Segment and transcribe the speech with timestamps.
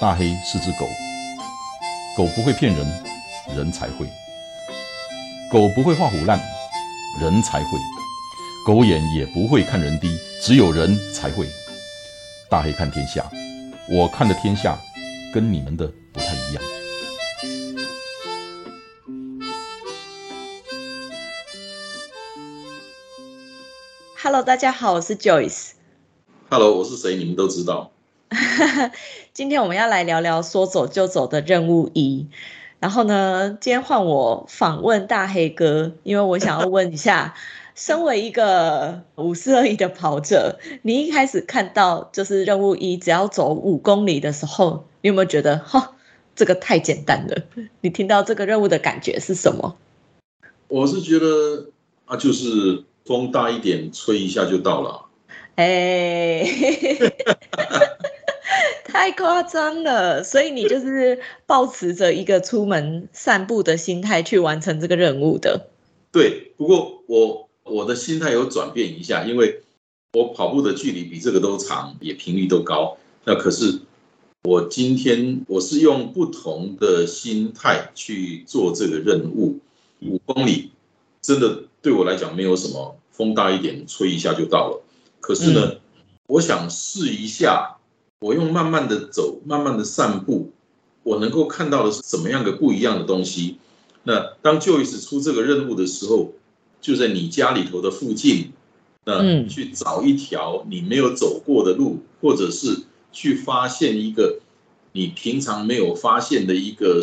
[0.00, 0.88] 大黑是只狗，
[2.16, 2.86] 狗不会骗人，
[3.54, 4.06] 人才会；
[5.52, 6.40] 狗不会画虎烂，
[7.20, 7.78] 人才会；
[8.66, 11.46] 狗眼也不会看人低，只有人才会。
[12.48, 13.30] 大黑看天下，
[13.90, 14.74] 我看的天下
[15.34, 16.62] 跟你们的不太一样。
[24.22, 25.72] Hello，大家好，我是 Joyce。
[26.48, 27.16] Hello，我是谁？
[27.16, 27.92] 你们都知道。
[29.32, 32.26] 今天我们要来聊聊说走就走的任务一。
[32.78, 37.34] 然后呢，今天换我访问大黑哥，因为我想要问一下，
[37.74, 45.94] 身为一个五四二一的跑者，你一开始看到就是任务一，只要走五公里的时候，你有没有觉得哈，
[46.34, 47.36] 这个太简单了？
[47.82, 49.76] 你听到这个任务的感觉是什么？
[50.68, 51.66] 我是觉得
[52.06, 55.04] 啊，就是风大一点，吹一下就到了。
[55.56, 56.46] 哎。
[59.10, 65.66] 太夸张了，所以你就是抱持着一个出门散步的心态去完成这个任务的。
[66.12, 69.62] 对，不过我我的心态有转变一下，因为
[70.12, 72.96] 我跑步的距离比这个都长，也频率都高。
[73.24, 73.80] 那可是
[74.44, 79.58] 我今天我是用不同的心态去做这个任务，
[80.02, 80.70] 五公里
[81.20, 84.80] 真的对我来讲没有什么，风大一点吹一下就到了。
[85.18, 85.80] 可是呢，嗯、
[86.28, 87.76] 我想试一下。
[88.20, 90.52] 我用慢慢的走，慢慢的散步，
[91.02, 93.56] 我能够看到的是怎么样的不一样的东西。
[94.02, 96.34] 那当 Joyce 出这个任务的时候，
[96.82, 98.52] 就在你家里头的附近，
[99.06, 104.38] 那去找一条你没有走过的路，或者是去发现一个
[104.92, 107.00] 你平常没有发现的一个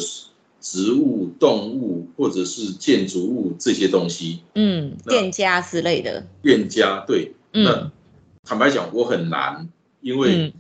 [0.62, 4.42] 植物、动物或者是建筑物这些东西。
[4.54, 6.28] 嗯，店家之类的。
[6.44, 7.92] 店家对，那
[8.44, 9.68] 坦白讲，我很难。
[10.02, 10.54] 因为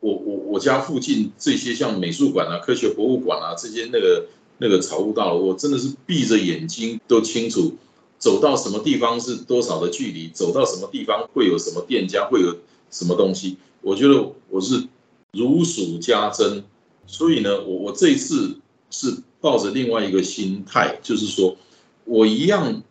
[0.00, 4.26] 我我我家附近这些像美术馆啊、科学博物馆啊这些那个
[4.58, 7.74] 那个草悟道，我真的是闭着眼睛都清楚，
[8.18, 12.54] 走到什么地方是多少的距离，走到什么地方会有什么店家，会有
[12.90, 13.56] 什么东西。
[13.80, 14.88] 我觉得我是
[15.32, 16.64] 如数家珍，
[17.06, 18.56] 所以呢，我我这一次
[18.90, 21.56] 是抱着另外一个心态，就是说
[22.04, 22.82] 我一样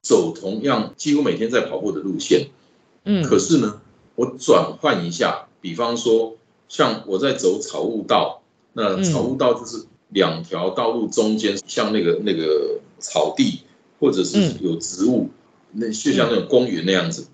[0.00, 2.48] 走同样几乎每天在跑步的路线，
[3.04, 3.81] 嗯，可是呢。
[4.22, 6.36] 我转换一下，比方说，
[6.68, 8.40] 像我在走草悟道，
[8.72, 13.62] 那草悟道就是两条道路中间，像那个那个草地，
[13.98, 15.28] 或者是有植物，
[15.72, 17.26] 那就像那种公园那样子。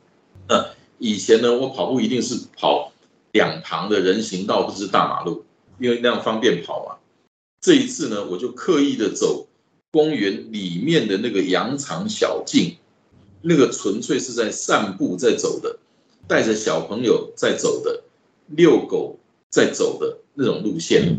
[0.49, 0.65] 那
[0.99, 2.91] 以前呢，我跑步一定是跑
[3.32, 5.44] 两旁的人行道，不是大马路，
[5.78, 6.97] 因为那样方便跑嘛。
[7.60, 9.47] 这一次呢，我就刻意的走
[9.91, 12.76] 公园里面的那个羊肠小径，
[13.43, 15.76] 那个纯粹是在散步在走的。
[16.28, 18.02] 带着小朋友在走的，
[18.48, 19.18] 遛狗
[19.50, 21.18] 在走的那种路线，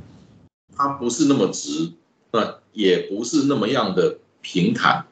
[0.77, 1.91] 它不是那么直，
[2.31, 5.07] 那也不是那么样的平坦。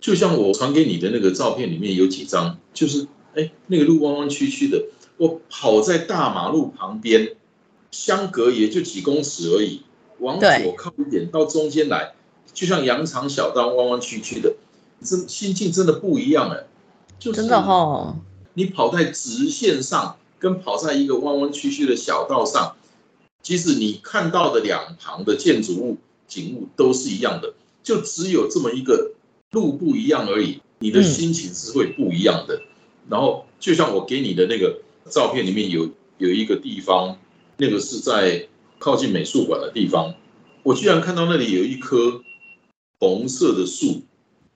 [0.00, 3.06] 就像我传给你的那个照片里面有几张，就是
[3.36, 7.36] 哎，那个路弯弯曲曲的，我跑在大马路旁边，
[7.92, 9.82] 相隔也就几公尺而已，
[10.18, 12.14] 往左靠一点到中间来，
[12.52, 14.56] 就像羊肠小道弯弯曲曲的，
[15.00, 16.66] 真心境真的不一样哎，
[17.20, 18.16] 就是真的哦。
[18.54, 22.76] 你跑在直线上，跟跑在一个弯弯曲曲的小道上，
[23.42, 25.96] 即使你看到的两旁的建筑物、
[26.28, 29.12] 景物都是一样的，就只有这么一个
[29.52, 32.60] 路不一样而已，你的心情是会不一样的。
[33.08, 34.80] 然后，就像我给你的那个
[35.10, 35.88] 照片里面有
[36.18, 37.18] 有一个地方，
[37.56, 38.48] 那个是在
[38.78, 40.14] 靠近美术馆的地方，
[40.62, 42.22] 我居然看到那里有一棵
[43.00, 44.02] 红色的树。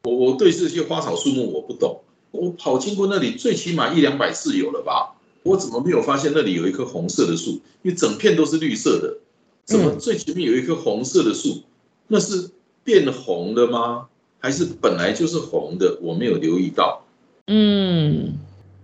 [0.04, 2.00] 我我对这些花草树木我不懂。
[2.36, 5.14] 我跑经过那里，最起码一两百次有了吧？
[5.42, 7.52] 我怎么没有发现那里有一棵红色的树？
[7.82, 9.18] 因为整片都是绿色的，
[9.64, 11.62] 怎么最前面有一棵红色的树？
[12.08, 12.50] 那是
[12.82, 14.06] 变红的吗？
[14.40, 15.98] 还是本来就是红的？
[16.02, 17.04] 我没有留意到。
[17.46, 18.34] 嗯，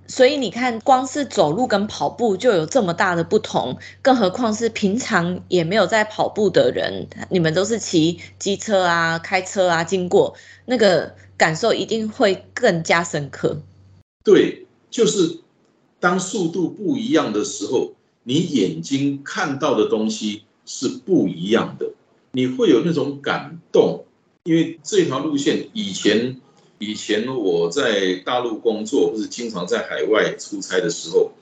[0.07, 10.35] 所以你看，光是走路跟跑步就有这么大的不同，更何况是平常也没有在跑步的人，你们都是骑机车啊、开车啊经过
[10.65, 11.13] 那个。
[11.43, 13.61] 感受一定会更加深刻。
[14.23, 15.41] 对，就是
[15.99, 21.91] 当速度不一样的时候，你眼睛看到的东西是不一样的，
[22.31, 24.05] 你会有那种感动。
[24.45, 26.41] 因为这条路线以前，
[26.79, 31.33] 以前我在大陆工作或是经常在海外出差的时候，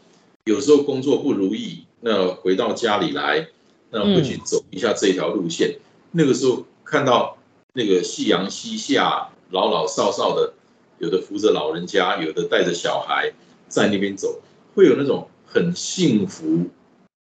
[0.45, 3.47] 有时候工作不如意，那回到家里来，
[3.91, 5.77] 那会去走一下这条路线。
[6.13, 7.37] 那个时候看到
[7.75, 9.29] 那个夕阳西下。
[9.51, 10.53] 老老少少的，
[10.99, 13.33] 有的扶着老人家，有的带着小孩
[13.69, 14.41] 在那边走，
[14.75, 16.67] 会有那种很幸福、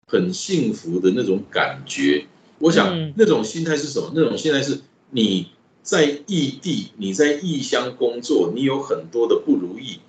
[0.06, 2.26] 很幸福的那种感觉。
[2.58, 4.12] 我想那种心态是什么？
[4.14, 4.80] 那种心态是
[5.10, 5.50] 你
[5.82, 10.00] 在异地，你在异乡工作，你有很多的不如意。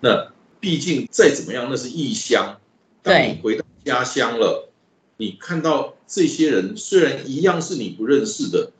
[0.00, 0.30] 那
[0.60, 2.58] 毕竟再怎么样，那是异乡。
[3.02, 4.68] 当你回到家乡了，
[5.16, 8.70] 你看到这些人，虽然一样是你不认识的，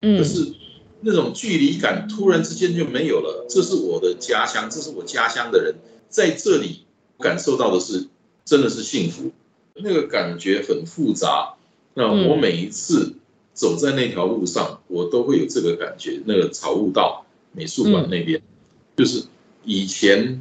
[0.00, 0.52] 可是
[1.00, 3.46] 那种距离感突然之间就没有了。
[3.48, 5.74] 这是我的家乡，这是我家乡的人，
[6.08, 6.84] 在这里
[7.18, 8.06] 感受到的是
[8.44, 9.30] 真的是幸福，
[9.74, 11.54] 那个感觉很复杂。
[11.94, 13.14] 那我每一次
[13.52, 16.20] 走在那条路上，我都会有这个感觉。
[16.24, 18.40] 那个草悟道美术馆那边，
[18.96, 19.24] 就是
[19.64, 20.40] 以前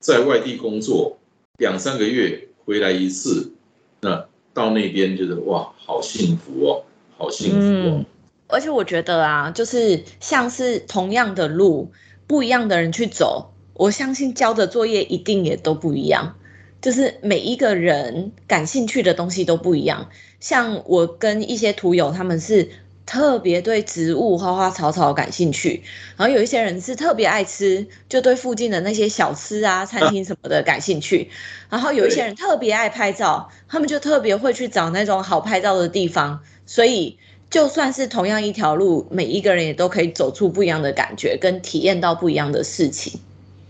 [0.00, 1.18] 在外地工作
[1.58, 3.52] 两三个月回来一次，
[4.00, 6.84] 那到那边觉得哇，好幸福哦，
[7.16, 8.04] 好幸福哦。
[8.48, 11.92] 而且我觉得啊，就是像是同样的路，
[12.26, 16.34] 不一样的人去走，我相信交的作业一定也都不一样。
[16.80, 20.08] 就是每一个人感兴趣的东西都不一样，
[20.40, 22.68] 像我跟一些图友，他们是
[23.04, 25.82] 特别对植物、花花草草感兴趣，
[26.16, 31.28] 然后有一些人是特别爱吃，就对附近的那些小吃啊、餐厅什么的感兴趣，
[31.68, 37.18] 然后有一些人特别爱拍照，他们就特别会去找那种好拍照的地方，所以
[37.50, 43.20] 就算是同样一条路，每一个人也都可以走出不一样的感觉，跟体验到不一样的事情。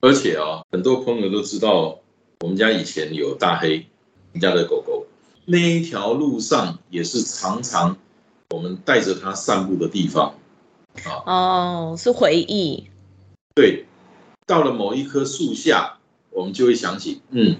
[0.01, 1.99] 而且啊，很多朋友都知道。
[2.41, 3.85] 我们家以前有大黑，
[4.33, 5.05] 我们家的狗狗，
[5.45, 7.97] 那一条路上也是常常
[8.51, 10.33] 我们带着它散步的地方，
[11.03, 12.87] 啊，哦，是回忆，
[13.57, 13.87] 对，
[14.47, 15.99] 到了某一棵树下，
[16.31, 17.57] 我们就会想起，嗯，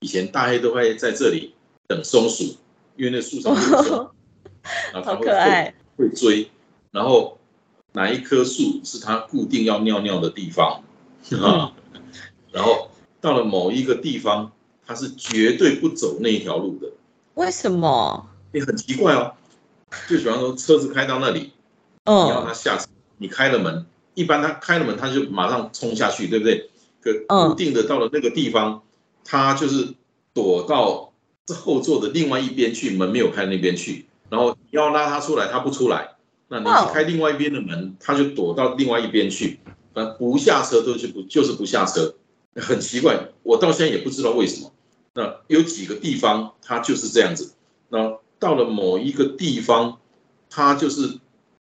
[0.00, 1.52] 以前大黑都会在这里
[1.86, 2.56] 等松鼠，
[2.96, 4.08] 因为那树上有松，
[4.92, 6.50] 然后它会会追，
[6.90, 7.38] 然后
[7.92, 10.82] 哪一棵树是它固定要尿尿的地方，
[11.42, 11.72] 啊，
[12.52, 12.88] 然后。
[13.22, 14.50] 到了某一个地方，
[14.86, 16.90] 他是绝对不走那一条路的。
[17.34, 18.30] 为什么？
[18.52, 19.34] 你很奇怪哦。
[20.08, 21.52] 就比方说，车子开到那里，
[22.06, 22.86] 你要他下车，
[23.18, 23.84] 你开了门，
[24.14, 26.70] 一般他开了门，他就马上冲下去，对不对？
[27.02, 28.80] 可固定的到了那个地方，
[29.22, 29.92] 他就是
[30.32, 31.12] 躲到
[31.62, 34.06] 后座的另外一边去，门没有开那边去。
[34.70, 36.16] 要拉他出来，他不出来。
[36.48, 39.60] 那你开另外一边的门，他就躲到另外一边去。
[39.92, 42.14] 呃，不下车都是不就是不下车。
[42.56, 44.72] 很奇怪，我到现在也不知道为什么。
[45.14, 47.54] 那有几个地方，他就是这样子。
[47.88, 49.98] 那到了某一个地方，
[50.48, 51.18] 他就是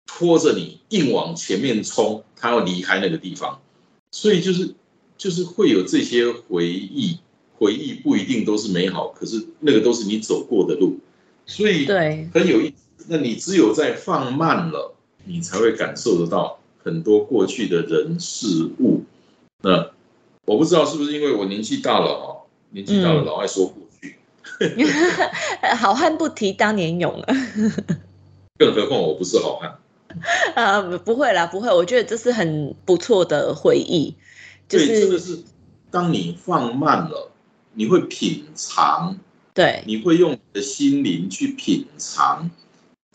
[0.06, 3.60] 拖着你硬往前面冲，他要离开那个地方。
[4.10, 4.74] 所以就是
[5.18, 7.18] 就是会有这些回忆，
[7.58, 10.98] 回忆不一定都是美好，可是那个都是你走过的路，
[11.44, 12.85] 所以对很有意思。
[13.08, 14.94] 那你只有在放慢了，
[15.24, 19.02] 你才会感受得到很多过去的人事物。
[19.62, 19.90] 那。
[20.48, 24.16] 我不知道是不是因为我年纪大了哦，年纪大了老爱说过去。
[25.76, 27.26] 好汉不提当年勇了。
[28.56, 29.76] 更何况我不是好汉。
[30.54, 31.68] 啊，不会啦，不会。
[31.68, 34.14] 我觉得这是很不错的回忆。
[34.68, 35.42] 对，真的是，
[35.90, 37.32] 当你放慢了，
[37.74, 39.18] 你会品尝。
[39.52, 42.48] 对，你会用你的心灵去品尝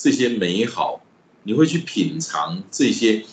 [0.02, 1.02] 这些美好，
[1.44, 3.24] 你会去品尝这些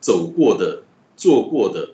[0.00, 0.82] 走过的、
[1.16, 1.90] 做过的。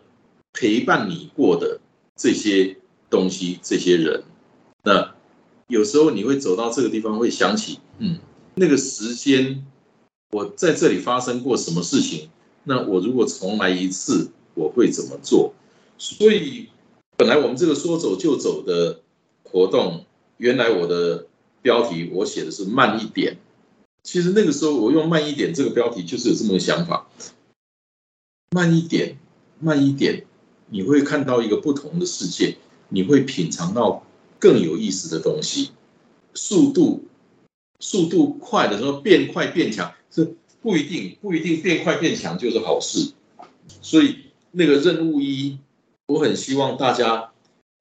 [0.55, 1.81] 陪伴你过的
[2.15, 2.77] 这些
[3.09, 4.23] 东西，这些人，
[4.85, 5.15] 那
[5.67, 8.19] 有时候你会走到这个地方，会想起，嗯，
[8.57, 9.65] 那个时间，
[10.31, 12.29] 我在这里发生过什么事情？
[12.65, 15.55] 那我如果重来一次，我会怎么做？
[15.97, 16.69] 所以，
[17.17, 19.01] 本来我们这个说走就走的
[19.45, 20.05] 活动，
[20.37, 21.27] 原来我的
[21.63, 23.39] 标题我写的是慢一点。
[24.03, 27.09] 其实那个时候我用慢一点这个标题，就是有这么个想法，
[28.51, 29.17] 慢一点，
[29.61, 30.25] 慢一点。
[30.69, 32.57] 你会看到一个不同的世界，
[32.89, 34.07] 你会品尝到
[34.39, 35.71] 更有意思的东西。
[36.35, 37.05] 速度，
[37.79, 43.13] 速度快的时候变快变强，是不一定不一定变快变强就是好事。
[43.83, 44.17] 所以
[44.51, 45.59] 那个任务一，
[46.07, 47.33] 我很希望大家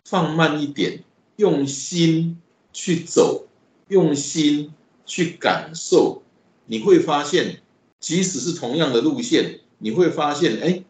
[0.03, 1.03] 放慢一点，
[1.37, 2.41] 用心
[2.73, 3.47] 去走，
[3.87, 4.73] 用心
[5.11, 6.21] 去感受。
[6.67, 7.57] 你会发现，
[7.99, 10.83] 即使是同样的路线，你会发现，哎。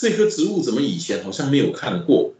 [0.00, 2.30] 这棵植物怎么以前好像没有看过？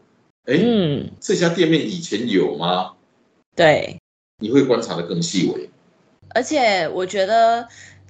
[0.45, 2.93] 哎，嗯，这家店面以前有吗？
[3.53, 3.97] 对，
[4.37, 5.69] 你会观察的更细微。
[6.29, 7.67] 而且我觉得，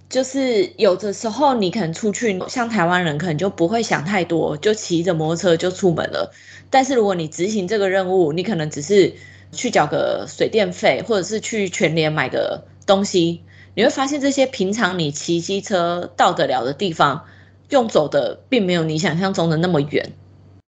[0.07, 6.31] 就是有的时候你可能出去，像台湾人可能就不会想太多，就骑着摩托车就出门了。
[6.69, 9.11] 但是如果你执行这个任务，你可能只是
[9.51, 13.43] 去缴个水电费，或者是去全联买个东西，
[13.75, 17.25] 你会发现这些平常你骑机车到得了的地方。
[17.69, 20.12] 用走的并没有你想象中的那么远，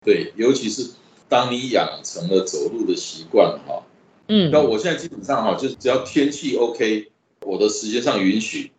[0.03, 0.89] 对，尤其是
[1.29, 3.81] 当你养成了走路的习惯哈，
[4.27, 7.09] 嗯，那我现在基本上哈，就是只要天气 OK，
[7.45, 8.73] 我的时间上允许，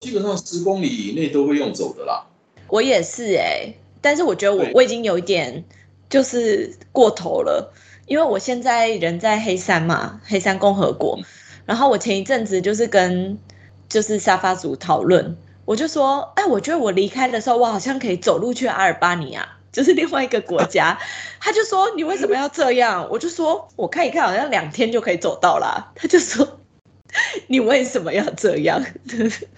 [0.00, 2.26] 基本上十公里以内都会用走的啦。
[2.66, 5.64] 我也是哎、但是我觉得我我已经有一点
[6.10, 7.72] 就是过头了，
[8.08, 11.24] 因为我现在人在黑山嘛，黑山共和国嗯，
[11.68, 13.38] 然后我前一阵子就是跟
[13.90, 19.46] 就是沙发组讨论，我就说，哎，我觉得我离开的时候，我好像可以走路去阿尔巴尼亚。
[19.70, 20.98] 就是另外一个国家，
[21.38, 23.06] 他就说你为什么要这样？
[23.10, 25.92] 我就说我看一看，好像两天就可以走到啦。
[25.94, 26.58] 他就说
[27.48, 28.82] 你为什么要这样？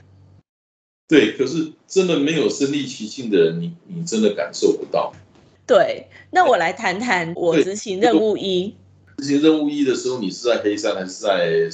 [1.06, 5.12] 对，可是真的没有身临其境的人，你你真的感受不到。
[5.64, 8.74] 对，那我来谈谈我对执行任务一。
[9.18, 11.70] 执行任务一的时候，你是在黑山还是在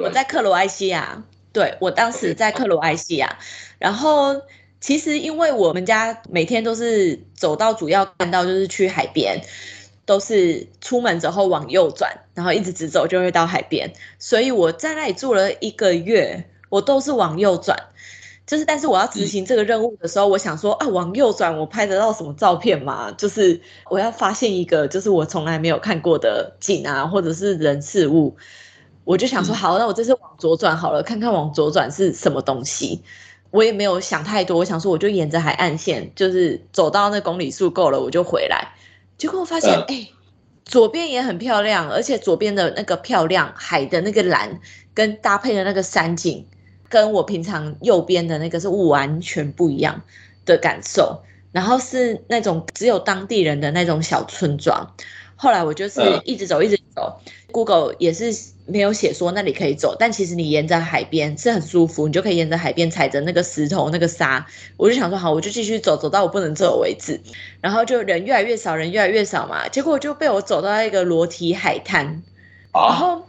[0.00, 0.10] 我？
[0.10, 1.22] 在克罗埃西亚，
[1.52, 3.38] 对我当时在克罗埃西亚，
[3.78, 4.40] 然后
[4.80, 9.40] 其实因为我们家每天都是走到主要干道，就是去海边，
[10.04, 17.76] 都是出门之后往右转，然后一直直走就会到海边，所以我在那里住了一个月，我都是往右转。
[18.44, 23.10] 就是，但是我要执行这个任务的时候，我想说啊，往右转，我拍得到什么照片吗？
[23.16, 23.58] 就是
[23.88, 28.36] 我要发现一个，就是我从来没有看过的景啊，或者是人事物，
[29.04, 33.02] 我就想说，嗯好，那我这次往左转好了，看看往左转是什么东西。
[33.50, 38.68] 我也没有想太多，我想说我就沿着海岸线，就是走到那公里数够了，我就回来。
[39.18, 40.08] 结果我发现，嗯哎、
[40.64, 44.58] 左边也很漂亮，而且左边的那个漂亮海的那个蓝，
[44.94, 46.46] 跟搭配的那个山景，
[46.88, 50.00] 跟我平常右边的那个是完全不一样
[50.46, 51.20] 的感受。
[51.52, 54.94] 然后是那种只有当地人的那种小村庄。
[55.36, 57.20] 后来我就是嗯一直走，一直走。
[57.50, 58.32] Google 也是
[58.66, 64.46] 没有写说那里可以走，但其实你沿着海边是很舒服，你就可以沿着海边踩着那个石头、那个沙。
[64.76, 67.20] 我就想说，好，我就继续走，走到我不能走为止。
[67.60, 69.68] 然后就人越来越少，人越来越少嘛。
[69.68, 72.22] 结果就被我走到一个裸体海滩，
[72.72, 73.26] 然啊，后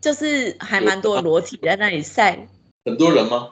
[0.00, 2.46] 就是还蛮多裸体在那里晒。
[2.84, 3.48] 很多人吗？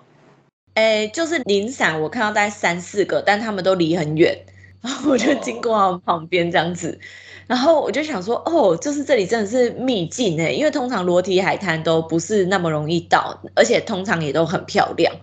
[0.75, 4.37] 哎，就是零散，我看到大概三四个，但他们都离很远，
[4.83, 6.99] 然后我就经过他们旁边这样子，
[7.47, 15.15] 然后我就想说，哦，就是这里真的是秘境哎，因为通常裸体海滩都不是那么容易到，而且通常也都很漂亮，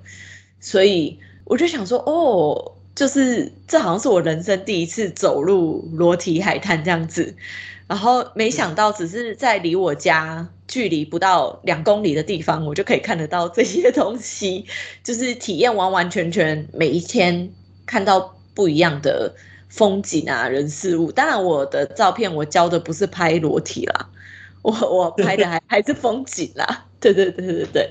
[0.59, 7.35] 所以我就想说，哦，就是这好像是我人生第一次走入裸体海滩这样子，
[7.87, 14.65] 然后没想到只是在离我家距离不到两公里的地方，我就可以看得到这些东西，
[15.03, 17.51] 就是体验完完全全每一天
[17.85, 19.33] 看到不一样的
[19.71, 21.11] 风景啊、人事物。
[21.11, 24.09] 当然，我的照片我教的不是拍裸体啦，
[24.61, 26.85] 我我拍的还 还是风景啦。
[26.99, 27.89] 对对对对对，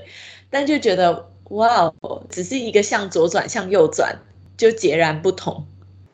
[0.49, 4.17] 但就觉得哇哦，只是一个向左转、向右转，
[4.55, 5.65] 就截然不同。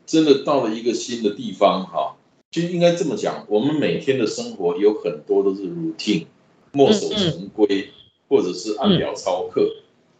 [0.04, 2.16] 真的到了一个新的地方哈，
[2.50, 6.26] 就应该这么讲，我们每天的生活有很多都是 routine，
[6.72, 7.90] 墨守成规，
[8.28, 9.70] 或者是按表操课。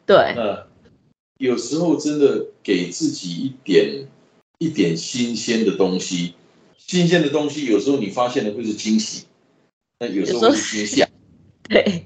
[0.07, 0.67] 对，那
[1.39, 4.07] 有时候真的给自己一点
[4.59, 6.35] 一点新鲜的东西，
[6.77, 9.27] 新鲜的东西有时候你发现的会是惊喜，
[10.01, 11.09] 那有时候会是惊吓。
[11.69, 12.03] 对，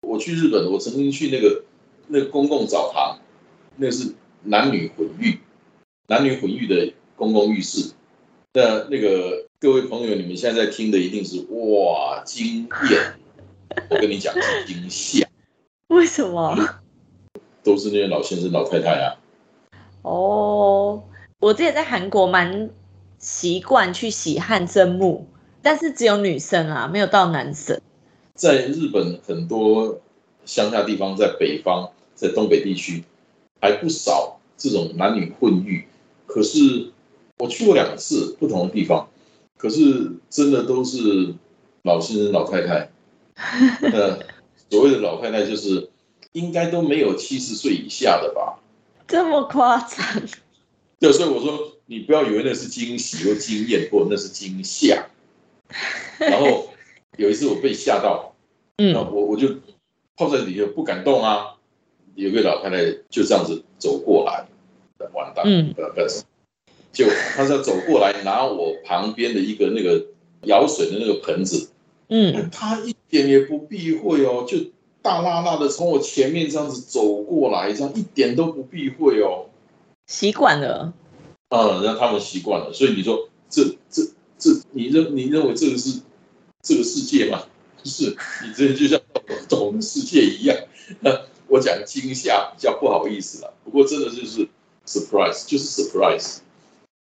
[0.00, 1.64] 我去日本，我曾经去那个
[2.08, 3.18] 那个公共澡堂，
[3.76, 5.38] 那是男女混浴，
[6.08, 7.92] 男女混浴的公共浴室。
[8.54, 13.14] 那那个各位朋友，你们现在在听的一定是哇惊艳，
[13.88, 15.26] 我跟你讲是惊吓，
[15.88, 16.54] 为什么？
[17.62, 19.14] 都是那些老先生老太太啊。
[20.02, 21.04] 哦，
[21.42, 22.70] 我之前在韩国蛮
[23.18, 25.26] 习惯去洗汗蒸木，
[25.60, 27.80] 但是只有女生啊，没有到男生。
[28.32, 30.00] 在日本很多
[30.44, 33.02] 乡下地方，在北方，在东北地区
[33.60, 35.84] 还不少这种男女混浴。
[36.26, 36.92] 可是
[37.38, 39.08] 我去过两次不同的地方，
[39.56, 41.34] 可是真的都是
[41.82, 42.88] 老先生老太太。
[43.90, 44.16] 呃，
[44.70, 45.90] 所谓的老太太就是
[46.34, 48.60] 应该都没有七十岁以下的吧？
[49.08, 50.22] 这么夸张？
[51.02, 55.04] 对，所以我说你不要以为那是惊喜或惊艳，或那是惊吓。
[56.18, 56.68] 然后
[57.16, 58.36] 有一次我被吓到，
[58.78, 59.48] 嗯，我我就
[60.16, 61.56] 泡在底下不敢动啊。
[62.14, 62.76] 有个老太太
[63.10, 64.46] 就这样子走过来，
[65.12, 66.24] 完蛋，嗯不要干什么？
[66.92, 70.06] 就她是要走过来拿我旁边的一个那个
[70.42, 71.70] 舀水的那个盆子，
[72.10, 74.58] 嗯，她一点也不避讳哦，就
[75.00, 79.46] 大拉拉的从我前面这样子走过来，这样一点都不避讳哦。
[80.06, 80.92] 习惯了。
[81.50, 84.02] 嗯，让他们习惯了，所以你说这这
[84.38, 86.00] 这，你认你认为这个是
[86.62, 87.42] 这个世界吗？
[87.82, 89.00] 不 是，你这就像
[89.48, 90.56] 懂世界一样。
[91.48, 94.48] 我讲惊吓比较不好意思了，不过真的就是
[94.86, 96.38] surprise，就是 surprise。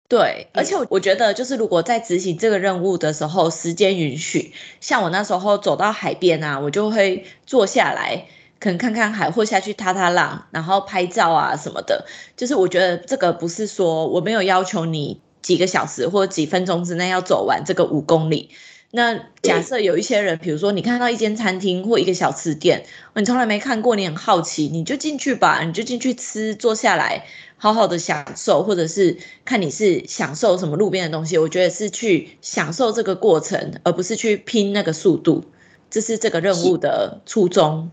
[0.09, 8.27] 对，而且我觉得，就是如果在执行这个任务的时候，时间允许，像我那时候走到海边啊，我就会坐下来，
[8.61, 12.05] 可能看看海或下去踏踏浪，然后拍照啊什么的。
[12.37, 18.51] 就是我觉得这个不是说我没有要求你几个小时或几分钟之内要走完这个五公里。
[18.91, 27.27] 那假设有一些人，比如说你看到一间餐厅或一个小吃店，你从来没看过，你很好奇，你就进去吧，你就进去吃，坐下来。
[27.61, 35.45] 好好的享受，或者是看你是享受什么路边的东西，我觉得是去享受这个过程，而不是去拼那个速度。
[35.91, 37.91] 这是这个任务的初衷。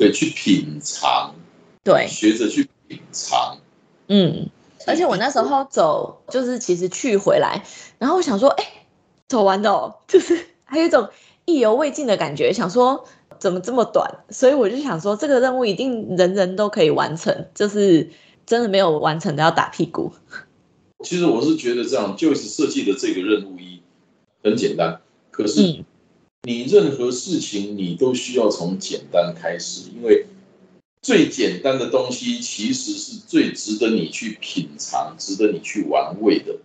[0.00, 1.34] 对，去品尝。
[1.84, 3.58] 对，学着去品尝。
[4.08, 4.48] 嗯，
[4.86, 7.62] 而且我那时候走，就是其实去回来，
[7.98, 8.64] 然后我想说，哎，
[9.28, 11.08] 走完的，就是还有一种
[11.44, 13.04] 意犹未尽的感觉，想说
[13.38, 14.24] 怎么这么短？
[14.30, 18.10] 所以我就想说，这个任务一定人人都可以完成，就是。
[18.46, 20.12] 真的没有完成的要打屁股。
[21.04, 23.80] 其实我是觉得这样，就是设计的这个任务一
[24.42, 25.84] 很简单，可是
[26.42, 30.26] 你任何事情你都需要从简单开始，因为
[31.02, 36.56] 最简单的东西其实是最值得你去品尝、值得你去玩味的。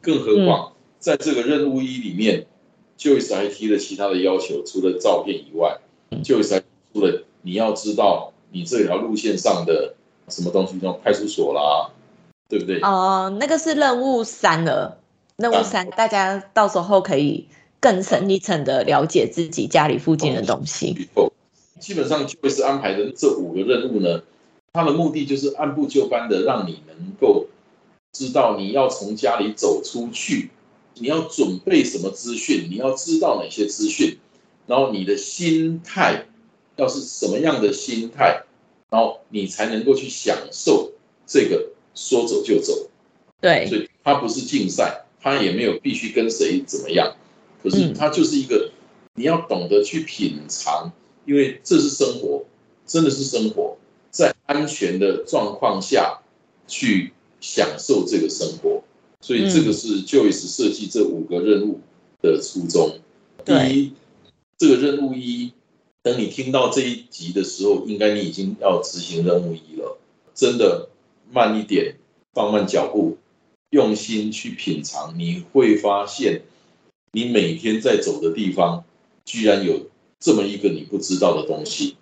[0.00, 2.46] 更何况在这个任务一里面
[2.98, 5.78] ，Joyce 还提了其他的要求，除了照片以外
[6.22, 9.94] ，Joyce 还除了你要知道你这条路线上的。
[10.30, 10.78] 什么东西？
[10.78, 11.90] 像派出所啦，
[12.50, 12.78] 对不对？
[12.80, 14.98] 哦，那个是任务三了。
[15.38, 17.48] 任务三，大家到时候可以
[17.80, 21.08] 更深一层的了解自己家里附近的东西。
[21.78, 24.22] 基本上就会是安排的这五个任务呢，
[24.72, 27.46] 它的目的就是按部就班的让你能够
[28.12, 30.50] 知道你要从家里走出去，
[30.94, 34.18] 你要准备什么资讯，你要知道哪些资讯，
[34.66, 36.26] 然后你的心态
[36.76, 38.42] 要是什么样的心态。
[38.90, 40.90] 然后你才能够去享受
[41.26, 41.62] 这个
[41.94, 42.88] 说走就走，
[43.38, 47.14] 对，所以它不是竞赛，它也没有必须跟谁怎么样，
[47.62, 48.70] 可是它就是一个
[49.14, 50.92] 你要懂得去品尝，
[51.24, 52.44] 因为这是生活，
[52.86, 53.76] 真的是生活，
[54.10, 56.20] 在安全的状况下
[56.66, 58.82] 去享受这个生活，
[59.20, 61.80] 所以这个是 Joyce 设计这五个任务
[62.22, 62.98] 的初衷。
[63.44, 63.92] 第一，
[64.56, 65.52] 这个任务一。
[66.00, 69.98] 等你听到这一集的时候，应该你已经要执行任务一了。
[70.32, 70.88] 真的
[71.30, 71.96] 慢一点，
[72.32, 73.18] 放慢脚步，
[73.70, 76.42] 用心去品尝，你会发现，
[77.12, 78.84] 你每天在走的地方，
[79.24, 79.88] 居然有
[80.20, 81.96] 这么一个你不知道的东西。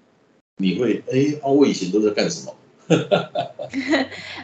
[0.59, 2.55] 你会哎，哦，我以前都在干什么？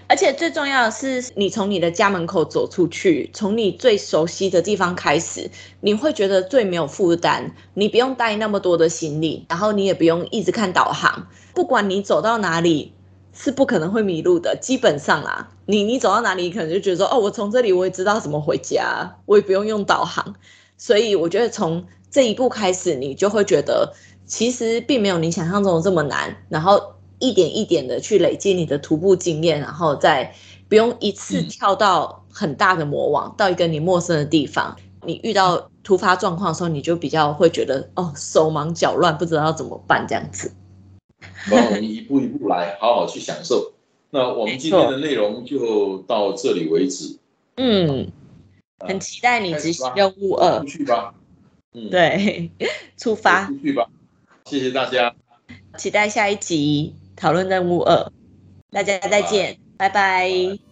[0.09, 7.55] 而且最重要的是，你从你的家门口走出去，从你最熟悉的地方开始，你会觉得最没有负担。
[7.75, 11.29] 你不用带那么多的行李，然后你也不用一直看导航。
[11.55, 12.93] 不管你走到哪里，
[13.33, 14.57] 是不可能会迷路的。
[14.61, 20.35] 基本上啦，你你走到哪里，可能就觉得说，哦，我从这里我也知道怎么回家，我也不用用导航。
[20.77, 23.93] 所以我觉得从这一步开始，你就会觉得
[24.27, 26.37] 其实并没有你想象中的这么难。
[26.49, 26.95] 然后。
[27.23, 30.35] 一点一点的去累积你的徒步经验，然后再
[30.69, 40.51] 不用一次跳到很大的魔网，到一个你陌生的地方，你遇到突发状况的时候，你就比较会觉得哦手忙脚乱，不知道怎么办这样子。
[41.51, 43.73] 帮 我们一步一步来，好好去享受。
[44.11, 47.19] 那我们今天的内容就到这里为止。
[47.57, 48.11] 嗯，
[48.81, 50.61] 很期待你执行任务二。
[50.61, 51.15] 出去吧。
[51.73, 52.51] 嗯，对，
[52.97, 53.47] 出发。
[53.47, 53.89] 出去吧。
[54.45, 55.15] 谢谢大家。
[55.79, 56.95] 期待下一集。
[57.15, 58.11] 讨论任务二，
[58.71, 60.72] 大家再见，拜拜。